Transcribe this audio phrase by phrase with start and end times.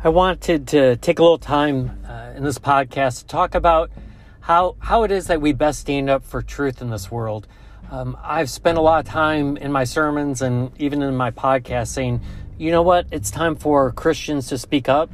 [0.00, 3.90] I wanted to take a little time uh, in this podcast to talk about
[4.38, 7.48] how how it is that we best stand up for truth in this world.
[7.90, 11.88] Um, I've spent a lot of time in my sermons and even in my podcast
[11.88, 12.20] saying,
[12.58, 15.10] you know what, it's time for Christians to speak up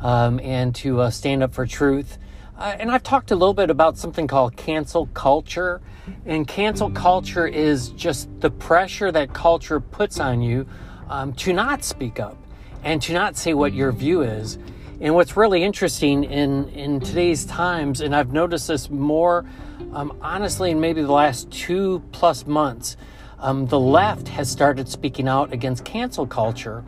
[0.00, 2.16] um, and to uh, stand up for truth.
[2.56, 5.80] Uh, and I've talked a little bit about something called cancel culture.
[6.24, 10.68] And cancel culture is just the pressure that culture puts on you
[11.08, 12.39] um, to not speak up
[12.82, 14.58] and to not say what your view is.
[15.00, 19.46] And what's really interesting in, in today's times, and I've noticed this more
[19.92, 22.96] um, honestly in maybe the last two plus months,
[23.38, 26.84] um, the left has started speaking out against cancel culture.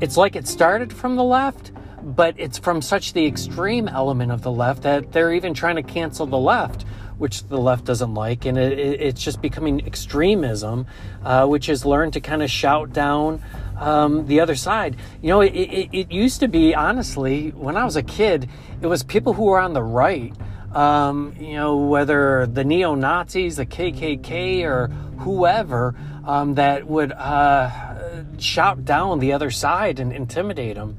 [0.00, 4.42] It's like it started from the left, but it's from such the extreme element of
[4.42, 6.84] the left that they're even trying to cancel the left,
[7.18, 8.44] which the left doesn't like.
[8.44, 10.86] And it, it, it's just becoming extremism,
[11.24, 13.42] uh, which has learned to kind of shout down
[13.78, 14.96] um, the other side.
[15.22, 18.48] You know, it, it, used to be, honestly, when I was a kid,
[18.80, 20.32] it was people who were on the right,
[20.72, 25.94] um, you know, whether the neo Nazis, the KKK, or whoever,
[26.26, 27.70] um, that would uh,
[28.38, 30.96] shout down the other side and intimidate them.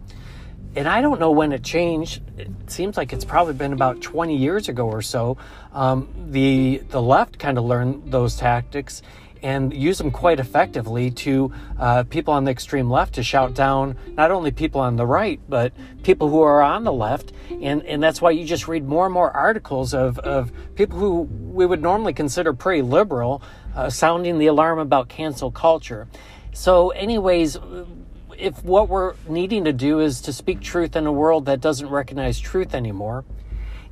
[0.76, 2.22] And I don't know when it changed.
[2.38, 5.38] It seems like it's probably been about 20 years ago or so.
[5.72, 9.02] Um, the the left kind of learned those tactics
[9.42, 13.96] and use them quite effectively to uh, people on the extreme left to shout down
[14.18, 15.72] not only people on the right, but
[16.04, 17.32] people who are on the left.
[17.62, 21.22] And, and that's why you just read more and more articles of, of people who
[21.22, 23.44] we would normally consider pretty liberal
[23.76, 26.08] uh, sounding the alarm about cancel culture.
[26.52, 27.58] So, anyways,
[28.38, 31.90] if what we're needing to do is to speak truth in a world that doesn't
[31.90, 33.26] recognize truth anymore,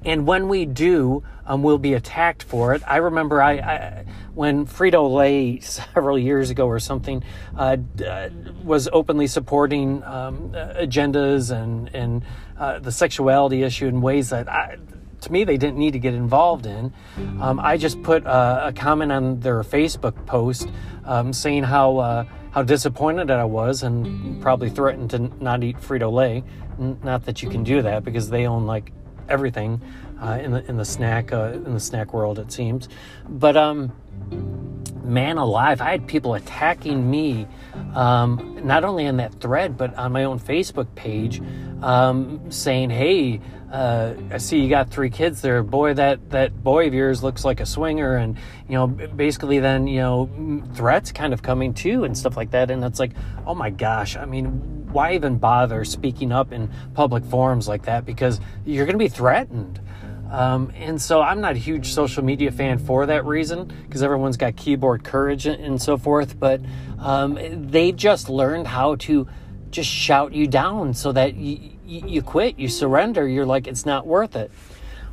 [0.05, 2.81] and when we do, um, we'll be attacked for it.
[2.85, 7.23] I remember I, I when Frito Lay several years ago or something
[7.57, 8.29] uh, uh,
[8.63, 12.25] was openly supporting um, agendas and and
[12.57, 14.77] uh, the sexuality issue in ways that I,
[15.23, 16.93] to me they didn't need to get involved in.
[17.41, 20.67] Um, I just put a, a, comment on their Facebook post
[21.05, 26.11] um, saying how uh, how disappointed I was and probably threatened to not eat Frito
[26.11, 26.43] Lay.
[26.77, 28.91] Not that you can do that because they own like
[29.29, 29.81] everything
[30.21, 32.89] uh, in the in the snack uh, in the snack world, it seems.
[33.27, 33.91] But um,
[35.03, 37.47] man alive, I had people attacking me,
[37.93, 41.41] um, not only in that thread but on my own Facebook page,
[41.83, 45.61] um, saying, "Hey, uh, I see you got three kids there.
[45.63, 49.87] Boy, that that boy of yours looks like a swinger." And you know, basically, then
[49.87, 52.71] you know, threats kind of coming too and stuff like that.
[52.71, 53.11] And it's like,
[53.45, 58.05] oh my gosh, I mean why even bother speaking up in public forums like that?
[58.05, 59.81] Because you're going to be threatened.
[60.31, 64.37] Um, and so I'm not a huge social media fan for that reason, because everyone's
[64.37, 66.39] got keyboard courage and, so forth.
[66.39, 66.61] But
[66.97, 67.37] um,
[67.69, 69.27] they just learned how to
[69.69, 71.35] just shout you down so that
[72.01, 73.27] you quit, you surrender.
[73.27, 74.51] You're like, it's not worth it.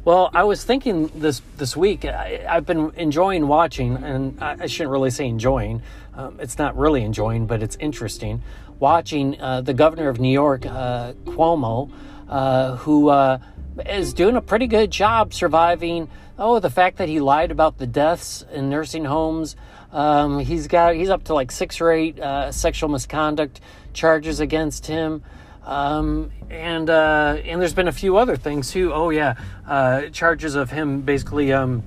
[0.04, 2.04] Well, I was thinking this this week.
[2.04, 5.82] I, have been enjoying watching, and I, I shouldn't really say enjoying.
[6.14, 8.42] Um, it's not really enjoying, but it's interesting
[8.80, 11.90] watching uh, the governor of New York, uh, Cuomo,
[12.28, 13.38] uh, who uh,
[13.86, 16.08] is doing a pretty good job surviving.
[16.38, 19.54] Oh, the fact that he lied about the deaths in nursing homes.
[19.92, 23.60] Um, he's got he's up to like six or eight uh, sexual misconduct
[23.92, 25.22] charges against him.
[25.64, 28.92] Um, and uh, and there's been a few other things too.
[28.92, 29.34] Oh yeah,
[30.12, 31.82] charges of him basically um,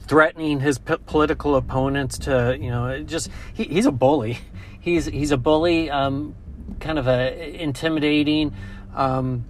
[0.00, 4.38] threatening his p- political opponents to you know just he, he's a bully
[4.80, 6.34] he's he's a bully, um,
[6.80, 8.54] kind of a intimidating,
[8.94, 9.44] um,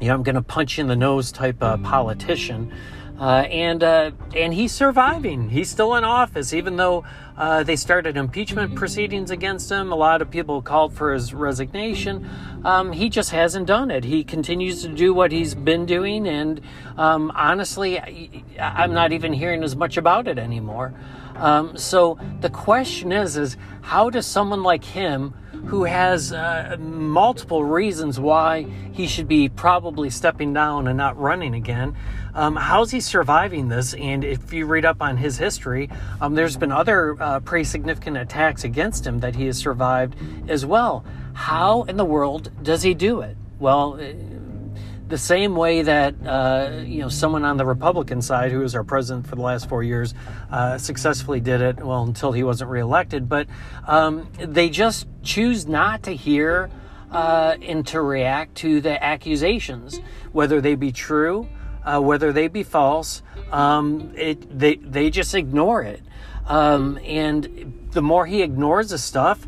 [0.00, 2.72] you know, I'm going to punch you in the nose type uh, politician.
[3.18, 5.50] Uh, and uh, and he's surviving.
[5.50, 7.04] He's still in office, even though
[7.36, 9.90] uh, they started impeachment proceedings against him.
[9.90, 12.28] A lot of people called for his resignation.
[12.64, 14.04] Um, he just hasn't done it.
[14.04, 16.60] He continues to do what he's been doing, and
[16.96, 20.94] um, honestly, I, I'm not even hearing as much about it anymore.
[21.38, 25.34] Um, so the question is, is how does someone like him,
[25.66, 28.62] who has uh, multiple reasons why
[28.92, 31.96] he should be probably stepping down and not running again,
[32.34, 33.94] um, how's he surviving this?
[33.94, 35.90] And if you read up on his history,
[36.20, 40.16] um, there's been other uh, pretty significant attacks against him that he has survived
[40.48, 41.04] as well.
[41.34, 43.36] How in the world does he do it?
[43.58, 43.98] Well,
[45.08, 48.84] the same way that uh, you know someone on the Republican side, who was our
[48.84, 50.14] president for the last four years,
[50.50, 51.82] uh, successfully did it.
[51.82, 53.46] Well, until he wasn't reelected, but
[53.86, 56.70] um, they just choose not to hear
[57.10, 60.00] uh, and to react to the accusations,
[60.32, 61.48] whether they be true,
[61.84, 63.22] uh, whether they be false.
[63.50, 66.02] Um, it they they just ignore it,
[66.46, 69.46] um, and the more he ignores the stuff,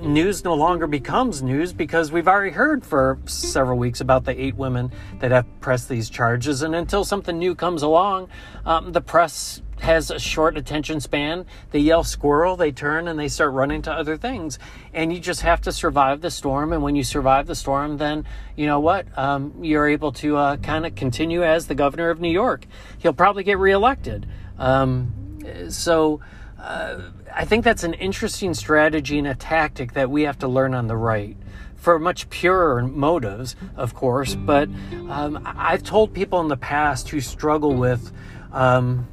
[0.00, 4.56] news no longer becomes news because we've already heard for several weeks about the eight
[4.56, 6.62] women that have pressed these charges.
[6.62, 8.28] And until something new comes along,
[8.64, 11.46] um, the press has a short attention span.
[11.70, 14.58] They yell squirrel, they turn and they start running to other things.
[14.92, 16.72] And you just have to survive the storm.
[16.72, 19.06] And when you survive the storm, then you know what?
[19.16, 22.66] Um, you're able to uh, kind of continue as the governor of New York.
[22.98, 24.26] He'll probably get reelected.
[24.58, 25.40] Um,
[25.70, 26.20] so
[26.62, 30.86] I think that's an interesting strategy and a tactic that we have to learn on
[30.86, 31.36] the right
[31.76, 34.34] for much purer motives, of course.
[34.34, 34.68] But
[35.08, 38.12] um, I've told people in the past who struggle with
[38.52, 39.08] um,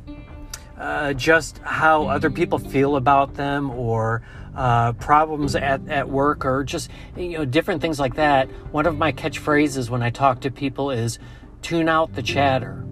[0.78, 4.22] uh, just how other people feel about them or
[4.56, 8.50] uh, problems at, at work or just you know different things like that.
[8.72, 11.20] One of my catchphrases when I talk to people is
[11.62, 12.84] tune out the chatter.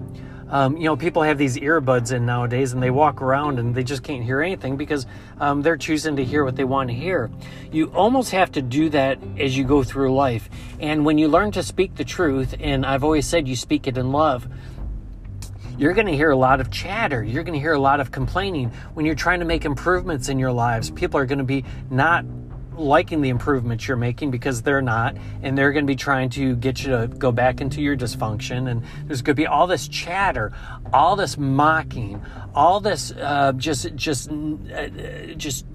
[0.50, 3.84] Um, you know, people have these earbuds in nowadays and they walk around and they
[3.84, 5.08] just can't hear anything because
[5.40, 7.32] um, they're choosing to hear what they want to hear.
[7.72, 10.50] You almost have to do that as you go through life.
[10.80, 13.98] And when you learn to speak the truth, and I've always said you speak it
[13.98, 14.48] in love,
[15.78, 17.24] you're going to hear a lot of chatter.
[17.24, 18.72] You're going to hear a lot of complaining.
[18.94, 22.24] When you're trying to make improvements in your lives, people are going to be not
[22.78, 26.56] liking the improvements you're making because they're not and they're going to be trying to
[26.56, 29.88] get you to go back into your dysfunction and there's going to be all this
[29.88, 30.52] chatter
[30.94, 32.22] all this mocking
[32.54, 34.88] all this uh, just just uh,
[35.38, 35.66] just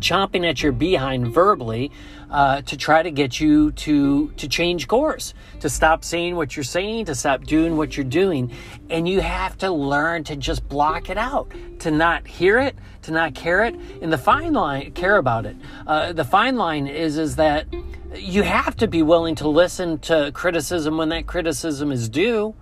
[0.00, 1.90] chomping at your behind verbally
[2.30, 6.64] uh, to try to get you to to change course, to stop saying what you're
[6.64, 8.50] saying, to stop doing what you're doing,
[8.90, 13.12] and you have to learn to just block it out, to not hear it, to
[13.12, 15.56] not care it, and the fine line care about it.
[15.86, 17.66] Uh, the fine line is is that
[18.14, 22.54] you have to be willing to listen to criticism when that criticism is due.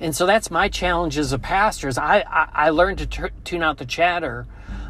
[0.00, 1.88] And so that's my challenge as a pastor.
[1.88, 4.46] Is I, I, I learned to t- tune out the chatter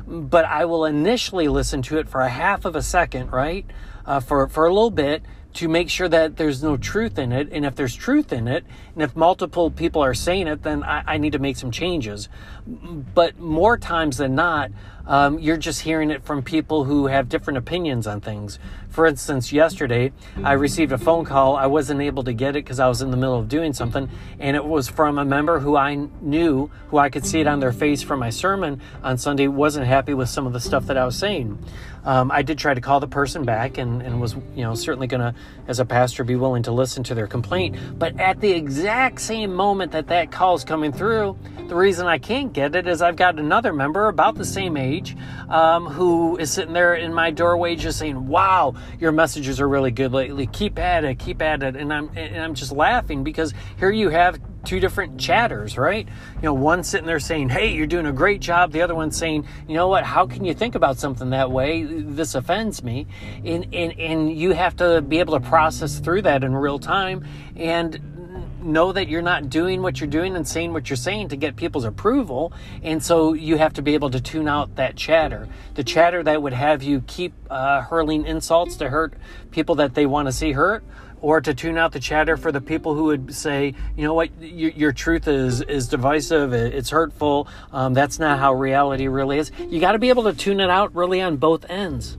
[0.08, 3.66] but I will initially listen to it for a half of a second, right?
[4.06, 5.22] Uh, for, for a little bit
[5.55, 7.49] to make sure that there's no truth in it.
[7.52, 8.64] And if there's truth in it,
[8.94, 12.28] and if multiple people are saying it, then I, I need to make some changes.
[12.69, 14.70] But more times than not,
[15.06, 18.59] um, you're just hearing it from people who have different opinions on things.
[18.91, 20.12] For instance, yesterday
[20.44, 21.56] I received a phone call.
[21.56, 24.11] I wasn't able to get it because I was in the middle of doing something,
[24.38, 27.61] and it was from a member who I knew, who I could see it on
[27.61, 30.99] their face from my sermon on Sunday, wasn't happy with some of the stuff that
[30.99, 31.59] I was saying.
[32.05, 35.06] Um, I did try to call the person back and, and was, you know, certainly
[35.06, 35.35] going to,
[35.67, 37.76] as a pastor, be willing to listen to their complaint.
[37.99, 41.37] But at the exact same moment that that call is coming through,
[41.67, 45.16] the reason I can't get it is I've got another member about the same age
[45.49, 49.93] um, who is sitting there in my doorway just saying, "Wow, your messages are really
[49.93, 50.49] good lately.
[50.49, 54.08] Keep at it, keep at it." And I'm and I'm just laughing because here you
[54.08, 56.08] have two different chatters, right?
[56.37, 59.12] You know, one sitting there saying, "Hey, you're doing a great job." The other one
[59.12, 60.02] saying, "You know what?
[60.02, 61.84] How can you think about something that way?
[61.84, 63.06] This offends me."
[63.44, 67.25] And and and you have to be able to process through that in real time
[67.56, 68.18] and
[68.62, 71.56] know that you're not doing what you're doing and saying what you're saying to get
[71.56, 72.52] people's approval.
[72.82, 75.49] And so you have to be able to tune out that chatter.
[75.75, 79.14] The chatter that would have you keep uh, hurling insults to hurt
[79.50, 80.84] people that they want to see hurt
[81.20, 84.31] or to tune out the chatter for the people who would say, you know what,
[84.40, 87.49] your, your truth is is divisive, it's hurtful.
[87.72, 89.50] Um, that's not how reality really is.
[89.58, 92.19] You got to be able to tune it out really on both ends,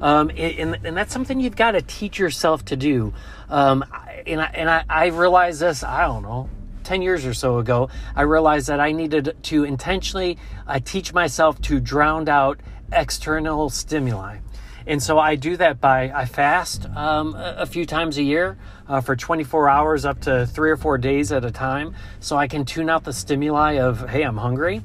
[0.00, 3.14] um, and, and that's something you've got to teach yourself to do.
[3.48, 3.84] Um,
[4.26, 6.48] and I, and I, I realized this, I don't know,
[6.84, 11.60] 10 years or so ago, I realized that I needed to intentionally uh, teach myself
[11.62, 12.60] to drown out
[12.92, 14.38] external stimuli.
[14.86, 18.56] And so I do that by I fast um, a, few times a year
[18.88, 22.46] uh, for 24 hours up to three or four days at a time, so I
[22.46, 24.82] can tune out the stimuli of hey, I'm hungry.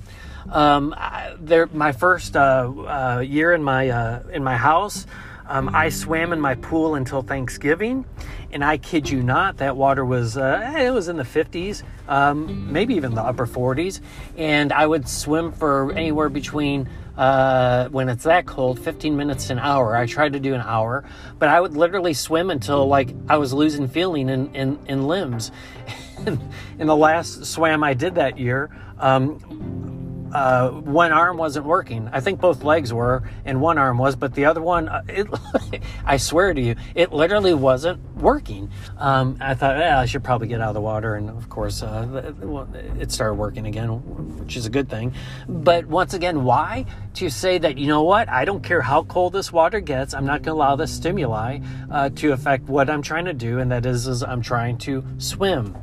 [0.52, 0.96] Um,
[1.40, 2.40] there, my first uh,
[2.70, 5.06] uh, year in my uh, in my house.
[5.48, 8.06] Um, I swam in my pool until Thanksgiving,
[8.54, 12.72] and I kid you not, that water was uh, it was in the 50s, um,
[12.72, 14.00] maybe even the upper 40s,
[14.38, 19.60] and I would swim for anywhere between uh, when it's that cold, 15 minutes an
[19.60, 19.94] hour.
[19.94, 21.04] I tried to do an hour,
[21.38, 25.52] but I would literally swim until like I was losing feeling in, in, in limbs.
[26.26, 29.91] in the last swam I did that year, um,
[30.34, 32.10] uh, one arm wasn't working.
[32.12, 35.28] I think both legs were, and one arm was, but the other one, uh, it,
[36.06, 38.70] I swear to you, it literally wasn't working.
[38.98, 42.34] Um, I thought, I should probably get out of the water, and of course, uh,
[43.00, 43.90] it started working again,
[44.38, 45.14] which is a good thing.
[45.48, 46.86] But once again, why?
[47.16, 50.26] To say that, you know what, I don't care how cold this water gets, I'm
[50.26, 51.60] not going to allow this stimuli
[51.90, 55.04] uh, to affect what I'm trying to do, and that is, is I'm trying to
[55.18, 55.76] swim.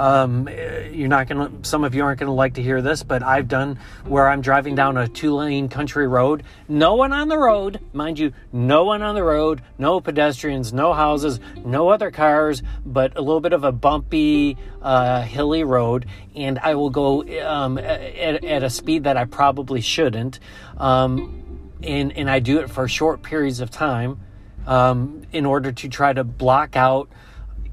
[0.00, 0.48] Um,
[0.92, 1.50] you're not gonna.
[1.60, 4.74] Some of you aren't gonna like to hear this, but I've done where I'm driving
[4.74, 6.42] down a two-lane country road.
[6.68, 8.32] No one on the road, mind you.
[8.50, 9.60] No one on the road.
[9.76, 10.72] No pedestrians.
[10.72, 11.38] No houses.
[11.66, 12.62] No other cars.
[12.86, 17.76] But a little bit of a bumpy, uh, hilly road, and I will go um,
[17.76, 20.40] at, at, a speed that I probably shouldn't.
[20.78, 24.18] Um, and and I do it for short periods of time
[24.66, 27.10] um, in order to try to block out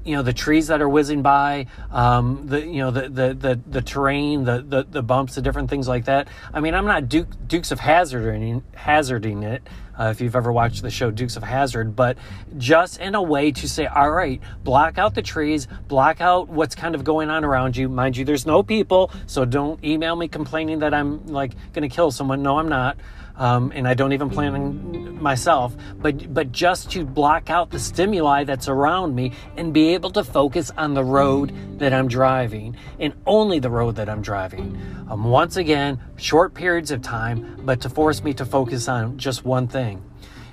[0.08, 3.60] you know the trees that are whizzing by um, the you know the, the the
[3.66, 6.28] the, terrain the, the the bumps the different things like that.
[6.52, 9.62] I mean i'm not Duke, dukes of hazarding hazarding it
[9.98, 12.16] uh, if you've ever watched the show dukes of Hazzard, but
[12.56, 16.74] just in a way to say all right block out the trees block out what's
[16.74, 17.88] kind of going on around you.
[17.88, 21.94] Mind you there's no people so don't email me complaining that i'm like going to
[21.94, 22.42] kill someone.
[22.42, 22.96] No i'm not
[23.38, 27.78] um, and I don't even plan on myself, but but just to block out the
[27.78, 32.76] stimuli that's around me and be able to focus on the road that I'm driving
[32.98, 34.76] and only the road that I'm driving.
[35.08, 39.44] Um, once again, short periods of time, but to force me to focus on just
[39.44, 40.02] one thing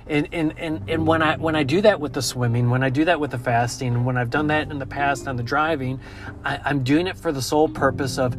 [0.08, 2.90] and, and, and, and when I when I do that with the swimming, when I
[2.90, 6.00] do that with the fasting, when I've done that in the past on the driving,
[6.44, 8.36] I, I'm doing it for the sole purpose of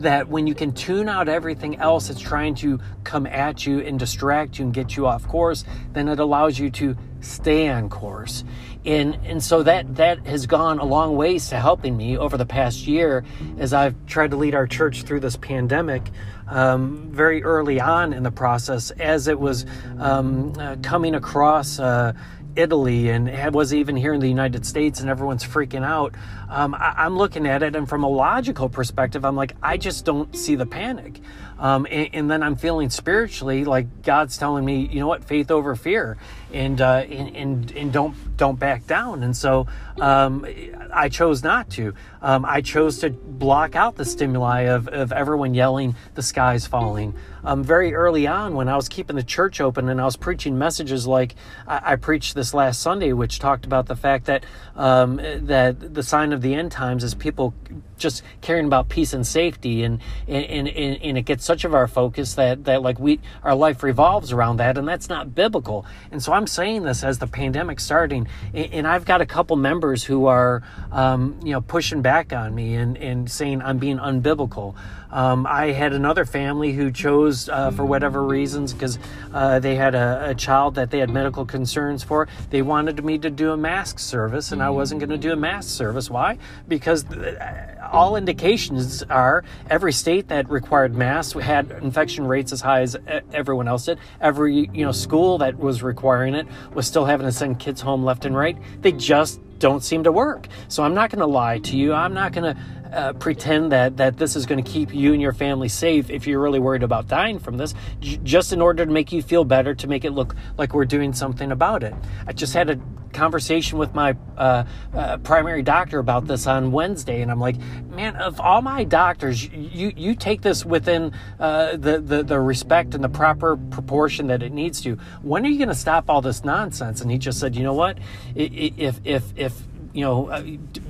[0.00, 3.98] that when you can tune out everything else that's trying to come at you and
[3.98, 8.44] distract you and get you off course, then it allows you to stay on course.
[8.84, 12.46] And and so that that has gone a long ways to helping me over the
[12.46, 13.24] past year
[13.58, 16.02] as I've tried to lead our church through this pandemic
[16.48, 19.64] um, very early on in the process as it was
[19.98, 22.12] um, uh, coming across uh,
[22.56, 26.14] Italy and was even here in the United States and everyone's freaking out.
[26.48, 30.04] Um, I, am looking at it and from a logical perspective, I'm like, I just
[30.04, 31.20] don't see the panic.
[31.58, 35.50] Um, and, and, then I'm feeling spiritually like God's telling me, you know what, faith
[35.50, 36.18] over fear,
[36.52, 39.22] and uh, and, and, and don't don't back down.
[39.22, 39.66] And so
[40.00, 40.46] um,
[40.92, 41.94] I chose not to.
[42.20, 47.14] Um, I chose to block out the stimuli of, of everyone yelling, "The sky's falling."
[47.44, 50.58] Um, very early on, when I was keeping the church open and I was preaching
[50.58, 51.34] messages like
[51.66, 54.44] I, I preached this last Sunday, which talked about the fact that
[54.76, 57.54] um, that the sign of the end times is people
[58.02, 61.86] just caring about peace and safety and and, and, and it gets such of our
[61.86, 66.22] focus that that like we our life revolves around that and that's not biblical and
[66.22, 70.26] so i'm saying this as the pandemic starting and, i've got a couple members who
[70.26, 74.74] are um, you know pushing back on me and and saying i'm being unbiblical
[75.12, 78.98] um, I had another family who chose, uh, for whatever reasons, because
[79.34, 83.18] uh, they had a, a, child that they had medical concerns for, they wanted me
[83.18, 86.08] to do a mask service, and I wasn't going to do a mask service.
[86.08, 86.38] Why?
[86.66, 92.80] Because uh, all indications are every state that required masks had infection rates as high
[92.80, 92.96] as
[93.32, 93.98] everyone else did.
[94.20, 98.02] Every you know school that was requiring it was still having to send kids home
[98.02, 98.56] left and right.
[98.80, 100.48] They just don't seem to work.
[100.68, 101.92] So I'm not going to lie to you.
[101.92, 102.60] I'm not going to
[102.92, 106.26] uh, pretend that that this is going to keep you and your family safe if
[106.26, 109.44] you're really worried about dying from this j- just in order to make you feel
[109.44, 111.94] better to make it look like we're doing something about it.
[112.26, 112.80] I just had a
[113.12, 117.56] conversation with my uh, uh, primary doctor about this on wednesday and i'm like
[117.90, 122.94] man of all my doctors you you take this within uh, the, the the respect
[122.94, 124.96] and the proper proportion that it needs to.
[125.22, 127.00] When are you going to stop all this nonsense?
[127.00, 127.98] And he just said you know what?
[128.34, 129.54] If if if
[129.92, 130.42] you know, uh,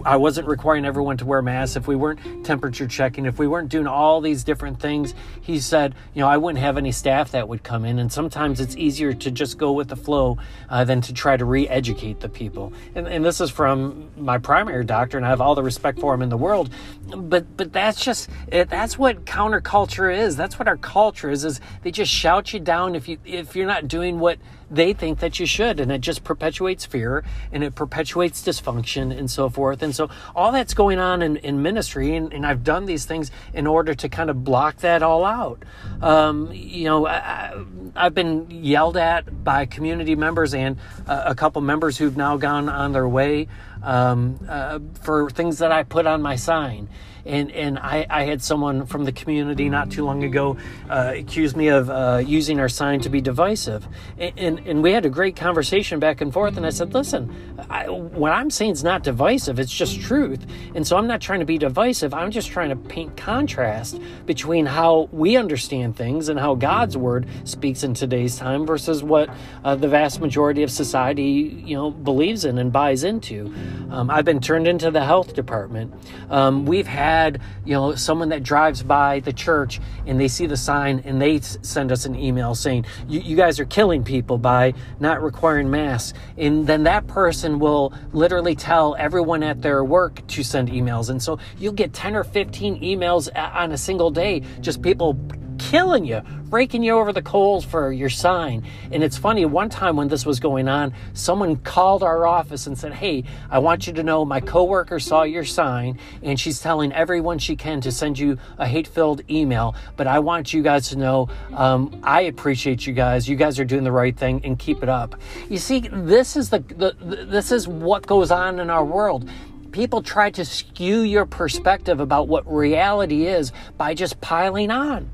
[0.04, 3.68] I wasn't requiring everyone to wear masks, if we weren't temperature checking, if we weren't
[3.68, 7.49] doing all these different things, he said, you know, I wouldn't have any staff that
[7.49, 7.99] would come in.
[7.99, 11.44] And sometimes it's easier to just go with the flow uh, than to try to
[11.44, 12.73] re educate the people.
[12.94, 16.14] And, and this is from my primary doctor, and I have all the respect for
[16.14, 16.71] him in the world.
[17.09, 20.37] But but that's just that's what counterculture is.
[20.37, 21.44] That's what our culture is.
[21.44, 24.38] Is they just shout you down if you if you're not doing what
[24.73, 25.79] they think that you should.
[25.79, 29.83] And it just perpetuates fear and it perpetuates dysfunction and so forth.
[29.83, 33.31] And so all that's going on in, in ministry, and, and I've done these things
[33.52, 35.62] in order to kind of block that all out.
[36.00, 37.64] Um, you know, I,
[37.95, 42.93] have been yelled at by community members and a couple members who've now gone on
[42.93, 43.49] their way
[43.83, 46.88] um, uh, for things that I put on my sign
[47.25, 50.57] and and I, I had someone from the community not too long ago
[50.88, 53.87] uh, accuse me of uh, using our sign to be divisive,
[54.19, 56.57] and, and, and we had a great conversation back and forth.
[56.57, 57.35] And I said, listen,
[57.71, 60.45] I, what I'm saying is not divisive; it's just truth.
[60.75, 62.14] And so I'm not trying to be divisive.
[62.14, 67.26] I'm just trying to paint contrast between how we understand things and how God's word
[67.45, 69.31] speaks in today's time versus what
[69.64, 73.52] uh, the vast majority of society, you know, believes in and buys into.
[73.90, 75.92] Um, I've been turned into the health department.
[76.31, 80.57] Um, we've had, you know, someone that drives by the church and they see the
[80.57, 85.22] sign and they send us an email saying, you guys are killing people by not
[85.22, 86.18] requiring masks.
[86.37, 91.08] And then that person will literally tell everyone at their work to send emails.
[91.08, 95.14] And so you'll get 10 or 15 emails on a single day, just people
[95.62, 98.64] killing you, raking you over the coals for your sign.
[98.90, 102.76] And it's funny, one time when this was going on, someone called our office and
[102.76, 106.92] said, Hey, I want you to know my coworker saw your sign and she's telling
[106.92, 109.75] everyone she can to send you a hate filled email.
[109.97, 113.28] But I want you guys to know um, I appreciate you guys.
[113.28, 115.14] You guys are doing the right thing and keep it up.
[115.49, 116.92] You see, this is the, the
[117.25, 119.31] this is what goes on in our world
[119.73, 125.11] people try to skew your perspective about what reality is by just piling on.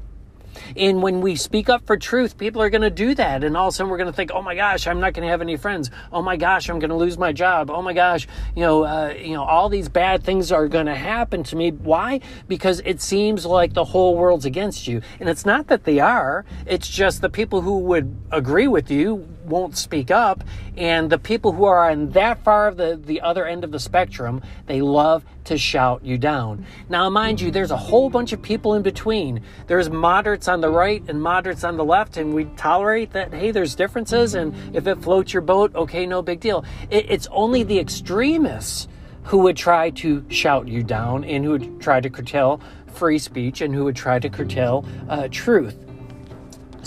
[0.77, 3.45] And when we speak up for truth, people are going to do that.
[3.45, 5.27] And all of a sudden we're going to think, oh my gosh, I'm not going
[5.27, 5.91] to have any friends.
[6.13, 7.71] Oh my gosh, I'm going to lose my job.
[7.71, 10.95] Oh my gosh, you know, uh, you know, all these bad things are going to
[10.95, 11.71] happen to me.
[11.71, 12.21] Why?
[12.47, 15.03] Because it seems like the whole world's against you.
[15.21, 16.45] And it's not that they are.
[16.67, 20.45] It's just the people who would agree with you won't speak up.
[20.77, 23.81] And the people who are on that far of the, the other end of the
[23.81, 26.67] spectrum, they love to shout you down.
[26.89, 29.43] Now, mind you, there's a whole bunch of people in between.
[29.67, 33.51] There's moderates on the right and moderates on the left, and we tolerate that, hey,
[33.51, 36.65] there's differences, and if it floats your boat, okay, no big deal.
[36.91, 38.89] It, it's only the extremists
[39.25, 42.61] who would try to shout you down and who would try to curtail
[42.93, 45.77] free speech and who would try to curtail uh, truth.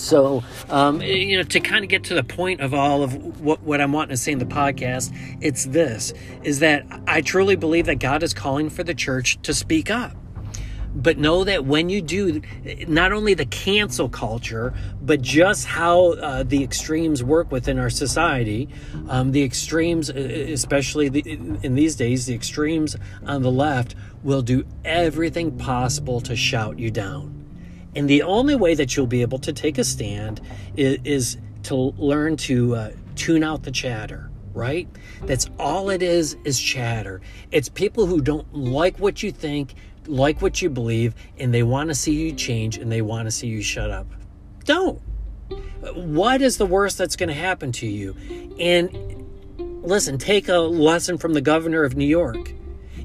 [0.02, 3.62] So, um, you know, to kind of get to the point of all of what,
[3.62, 6.12] what I'm wanting to say in the podcast, it's this
[6.44, 10.18] is that I truly believe that God is calling for the church to speak up.
[10.94, 12.42] But know that when you do,
[12.88, 18.68] not only the cancel culture, but just how uh, the extremes work within our society,
[19.08, 21.22] um, the extremes, especially the,
[21.64, 26.92] in these days, the extremes on the left will do everything possible to shout you
[26.92, 27.41] down
[27.96, 30.42] and the only way that you'll be able to take a stand
[30.78, 34.88] is, is to learn to uh, tune out the chatter, right?
[35.24, 37.22] That's all it is, is chatter.
[37.52, 39.74] It's people who don't like what you think,
[40.08, 43.32] like what you believe, and they want to see you change and they want to
[43.32, 44.08] see you shut up.
[44.64, 45.02] Don't.
[45.94, 48.16] What is the worst that's going to happen to you?
[48.60, 49.28] And
[49.84, 52.54] listen, take a lesson from the governor of New York.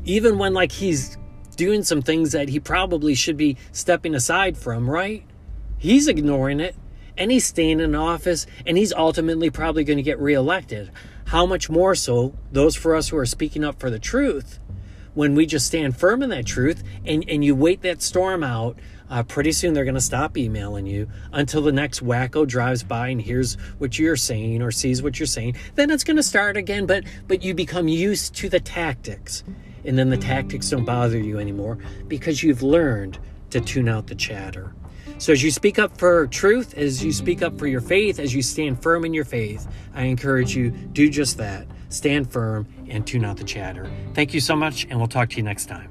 [0.05, 1.17] Even when like he's
[1.57, 5.25] doing some things that he probably should be stepping aside from, right?
[5.79, 6.77] He's ignoring it
[7.17, 10.91] and he's staying in office and he's ultimately probably going to get reelected.
[11.27, 14.61] How much more so those for us who are speaking up for the truth
[15.15, 18.79] when we just stand firm in that truth and, and you wait that storm out,
[19.09, 23.09] uh, pretty soon they're going to stop emailing you until the next wacko drives by
[23.09, 25.57] and hears what you're saying or sees what you're saying.
[25.75, 29.45] Then it's going to start again, but but you become used to the tactics
[29.87, 33.19] and then the tactics don't bother you anymore because you've learned
[33.51, 34.75] to tune out the chatter.
[35.19, 38.35] So, as you speak up for truth, as you speak up for your faith, as
[38.35, 41.67] you stand firm in your faith, I encourage you do just that.
[41.89, 43.91] Stand firm and tune out the chatter.
[44.13, 45.91] Thank you so much, and we'll talk to you next time.